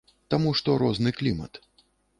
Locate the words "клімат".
1.21-1.63